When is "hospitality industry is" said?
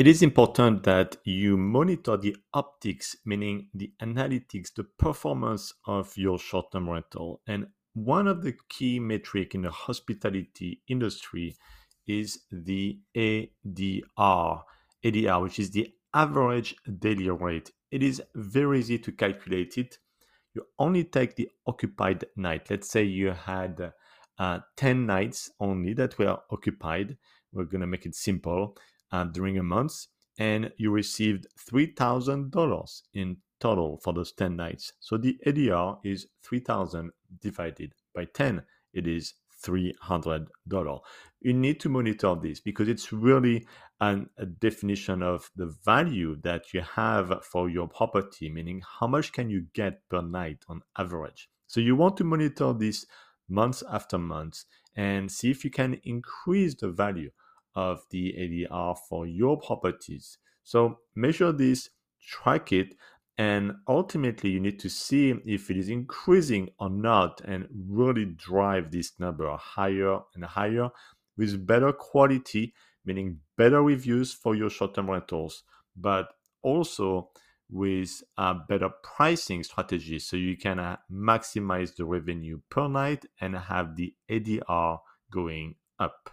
9.70-12.46